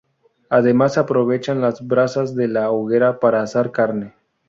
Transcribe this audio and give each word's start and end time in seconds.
Además 0.49 0.95
se 0.95 0.99
aprovechan 0.99 1.61
las 1.61 1.85
brasas 1.87 2.33
de 2.33 2.47
la 2.47 2.71
hoguera 2.71 3.19
para 3.19 3.43
asar 3.43 3.69
carne. 3.69 4.15